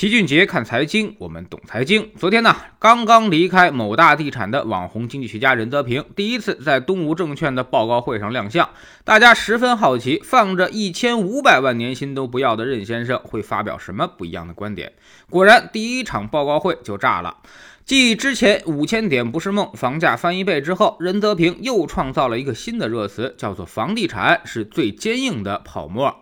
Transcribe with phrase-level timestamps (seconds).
[0.00, 2.10] 齐俊杰看财经，我们懂财经。
[2.16, 8.66] 昨天呢，刚刚离开某大地产的网红经济学家任泽平，第一次在东吴证券的报告会上亮相，
[9.04, 14.90] 大家十分好奇，放着一千五百万年薪都不要的任先生会发表什么不一样的观点。
[15.28, 17.36] 果然，第一场报告会就炸了。
[17.84, 26.16] 继之前五千点不是梦，房价翻一倍之后，任泽平又创造了一个新的热词，叫做“房地产是最坚硬的泡沫”。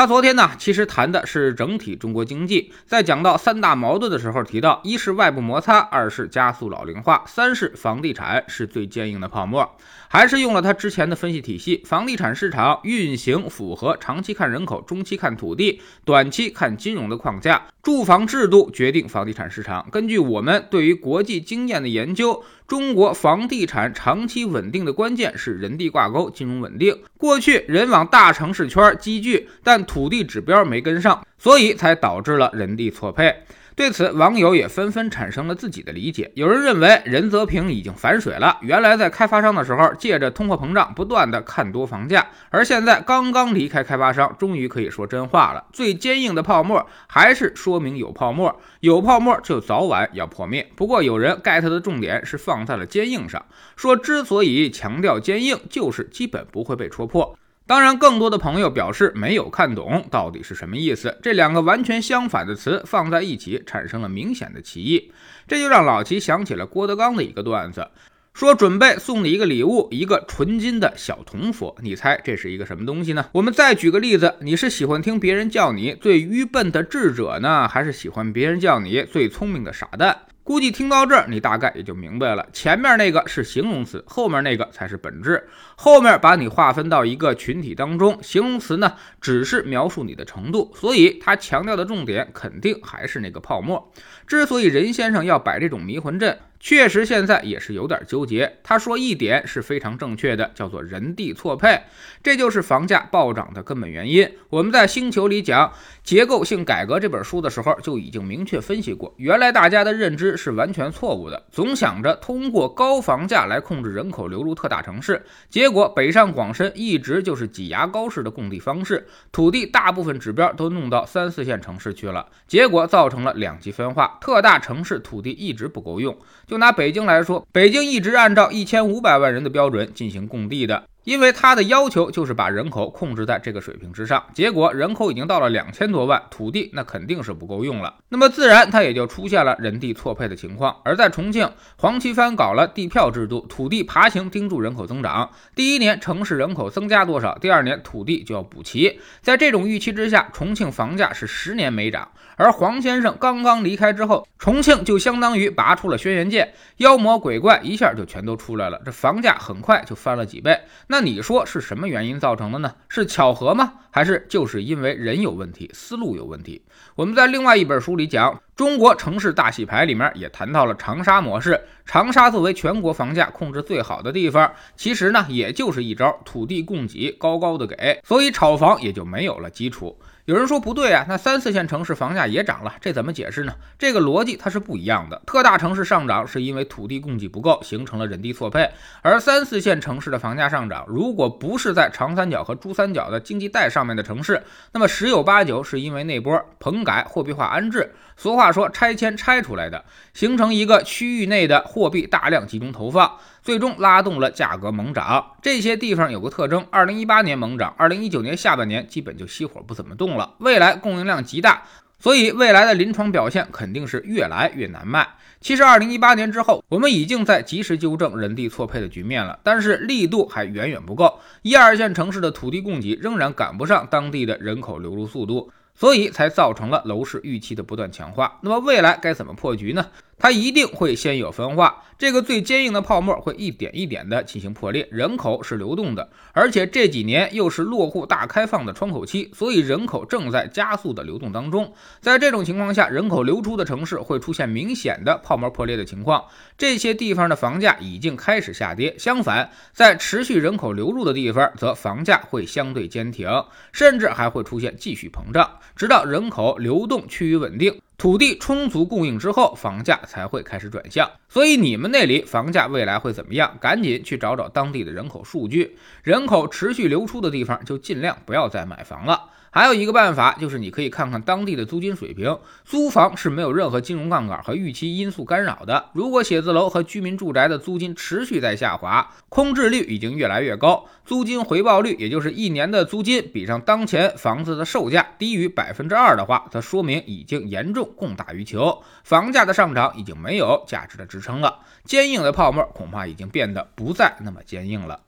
[0.00, 9.76] 他昨天呢，其实谈的是整体中国经济，在讲到三大矛盾的时候，提到一是外部摩擦，二是加速老龄化，三是房地产是最坚硬的泡沫。
[10.08, 19.86] 还是用了他之前的分析体系，房地产市场运行符合长期看人口、中期看土地、短期看金融的框架，住房制度决定房地产市场。
[19.92, 26.96] 根据我们对于国际经验的研究，中国房地产长期稳定的关键是人地挂钩、金融稳定。
[27.18, 33.34] 过去人往大城市圈积聚，但土地指标没跟上，所以才导致了人地错配。
[33.76, 36.30] 对此，网友也纷纷产生了自己的理解。
[36.34, 45.64] 有人认为任泽平已经反水了，原来在开发商的时候，借着通货膨胀不断的看多房价，而现在刚刚离开开发商，终于可以说真话了。
[45.72, 50.70] 最坚硬的泡沫，还是说明有泡沫，有泡沫就早晚要破灭。
[50.76, 53.42] 不过有人 get 的重点是放在了坚硬上，
[53.76, 57.34] 说之所以强调坚硬，就是基本不会被戳破。
[57.70, 61.16] 当然，更多的朋友表示没有看懂到底是什么意思。
[61.22, 65.12] 这两个完全相反的词放在一起，产生了明显的歧义。
[65.46, 67.86] 这就让老齐想起了郭德纲的一个段子，
[68.34, 71.76] 说准备送你一个礼物，一个纯金的小铜佛。
[71.80, 73.26] 你猜这是一个什么东西呢？
[73.30, 80.22] 我们再举个例子，你是喜欢听别人叫你最愚笨的智者呢，还是喜欢别人叫你最聪明的傻蛋？
[80.50, 85.48] 估计听到这儿，你大概也就明白了，前面那个是形容词，后面那个才是本质。
[85.76, 93.92] 后面把你划分到一个群体当中，形容词呢只是描述你的程度，所以他强调的重点肯定还是那个泡沫。
[94.26, 96.36] 之所以任先生要摆这种迷魂阵。
[96.62, 98.58] 确实，现在也是有点纠结。
[98.62, 101.84] 他说一点是非常正确的，叫做人地错配，
[102.22, 104.30] 这就是房价暴涨的根本原因。
[104.50, 105.72] 我们在星球里讲
[106.04, 126.14] 结构性改革这本书的时候，就已经明确分析过，原来大家的认知是完全错误的，总想着通过高房价来控制人口流入特大城市，结果北上广深一直就是挤牙膏式的供地方式，土地大部分指标都弄到三四线城市去了，结果造成了两极分化，特大城市土地一直不够用。
[126.50, 130.82] 就拿北京来说，北京一直按照一千五百万人的标准进行供地的。
[131.10, 140.76] 因为他的要求就是把人口控制在这个水平之上，结果人口已经到了两千多万，土地那肯定是不够用了，那么自然他也就出现了人地错配的情况。
[140.84, 149.00] 而在重庆，黄奇帆搞了地票制度，土地爬行盯住人口增长，第一年城市人口增加多少，第二年土地就要补齐。
[149.20, 152.08] 在这种预期之下，重庆房价是十年没涨。
[152.36, 160.58] 而黄先生刚刚离开之后，重庆就相当于拔出了轩辕剑，妖魔鬼怪一下就全都出来了，这房价很快就翻了几倍。
[160.86, 162.74] 那你说是什么原因造成的呢？
[162.88, 163.72] 是巧合吗？
[163.90, 166.62] 还是就是因为人有问题，思路有问题？
[166.94, 171.58] 我们在另外一本书里讲《中国城市大洗牌》里面也谈到了长沙模式。
[171.86, 179.98] 长沙作为全国房价控制最好的地方，其实呢也就是一招土地供给高高的给，所以炒房也就没有了基础。
[180.26, 183.52] 有人说不对啊，那三四线城市房价也涨了，这怎么解释呢？
[183.76, 185.20] 这个逻辑它是不一样的。
[185.26, 188.70] 特大城市上涨是因为土地供给不够，形成了人地错配，
[189.02, 194.40] 而三四线城市的房价上涨，如果不是在长三角和珠三角的经济带上面的城市，
[194.72, 199.84] 那么十有八九是因为那波棚改、货币化安置，俗话说拆迁拆出来的，
[200.14, 203.18] 形成一个区域内的货币大量集中投放。
[203.42, 205.32] 最终拉动了价格猛涨。
[205.40, 210.34] 这些地方有个特征：二零一八年猛涨，二零一九年下半年基本就熄火不怎么动了。
[210.38, 211.62] 未来供应量极大，
[211.98, 215.08] 所以未来的临床表现肯定是越来越难卖。
[215.40, 221.18] 其实二零一八年之后，我们已经在及时纠正人地错配的局面了，但是力度还远远不够。
[221.40, 228.38] 一二线城市的土地供给仍然赶不上当地的人口流入速度，所以才造成了楼市预期的不断强化。
[228.42, 229.86] 那么未来该怎么破局呢？
[230.20, 234.86] 它一定会先有分化，这个最坚硬的泡沫会一点一点的进行破裂。
[234.92, 241.72] 人口是流动的，而且这几年又是落户大开放的窗口期，所以人口正在加速的流动当中。
[242.00, 246.22] 在这种情况下，人口流出的城市会出现明显的泡沫破裂的情况，
[246.58, 248.94] 这些地方的房价已经开始下跌。
[248.98, 253.26] 相反，在持续人口流入的地方，则房价会相对坚挺，
[253.72, 257.80] 甚至还会出现继续膨胀，直到人口流动趋于稳定。
[258.00, 261.06] 土地充足供应之后，房价才会开始转向。
[261.28, 263.58] 所以你们那里房价未来会怎么样？
[263.60, 265.76] 赶紧去找找当地的人口数据。
[266.02, 269.24] 人口持续流出的地方，就尽量不要再买房了。
[269.52, 275.86] 还有一个办法就是你可以看看当地的租金水平，租房是没有任何金融杠杆和预期因素干扰的。
[275.92, 295.00] 如果写字楼和居民住宅的租金持续在下滑，空置率已经越来越高，租金回报率也就是一年的租金比上当前房子的售价低于百分之二的话，则说明已经严重供大于求，房价的上涨已经没有价值的支撑了，坚硬的泡沫恐怕已经变得不再那么坚硬了。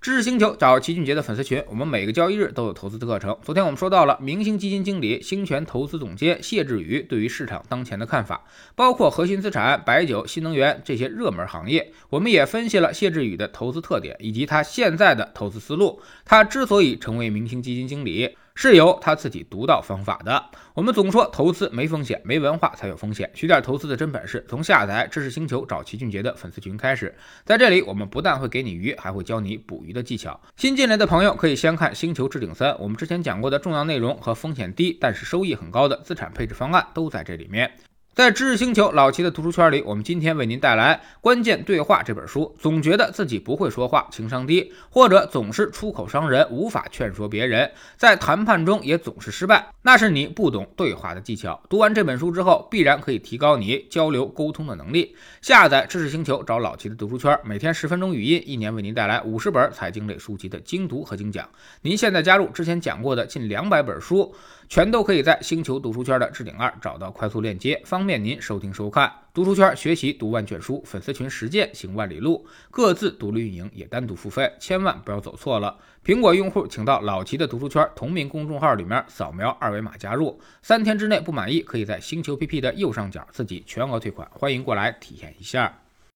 [0.00, 3.36] 知识星球找齐俊杰的粉丝群，我们每个交易日都有投资的课程。
[3.42, 8.42] 昨天我们说到了明星基金经理、兴全投资总监谢志宇对于市场当前的看法，
[8.74, 11.92] 包括核心资产、白酒、新能源这些热门行业。
[12.08, 16.00] 我们也分析了谢志宇的投资特点以及他现在的投资思路。
[16.24, 18.38] 他之所以成为明星基金经理。
[18.62, 20.44] 是有他自己独到方法的。
[20.74, 23.30] 我们总说投资没风险，没文化才有风险。
[23.32, 27.16] 学点投资的真本事，从下载知识星球找齐俊杰的粉丝群开始。
[27.46, 30.38] 在这里，我们不但会给你鱼，还会教你捕鱼的技巧。
[30.58, 37.72] 新进来的朋友可以先看《星球置顶三》，我们之前讲过的重要内容和风险低但是收益很高的资产配置方案都在这里面。
[38.12, 42.52] 在知识星球老齐的读书圈里，我们今天为您带来《关键对话》这本书。
[42.58, 51.62] 总觉得自己不会说话，情商低，或者总是出口伤人，无法劝说别人，在谈判中也总是失败，那是你不懂对话的技巧。
[51.70, 55.14] 读完这本书之后，必然可以提高你交流沟通的能力。
[55.40, 61.48] 下载知识星球，找老齐的读书圈，每天十分钟语音，一年为您带来五十本财经类书籍的精读和精讲。
[61.82, 64.34] 您现在加入之前讲过的近两百本书。
[64.68, 69.12] 全都可以在星球读书圈的置顶二找到快速链接，方便您收听收看。
[69.34, 75.76] 读书圈学习读万卷书，粉丝群实践行万里路，各自独立运营也单独付费，千万不要走错了。
[76.02, 85.70] 苹果用户请到老齐的读书圈同名公众号里面扫描二维码加入，三天之内不满意可以在星球 PP 的右上角自己全额退款，欢迎过来体验一下。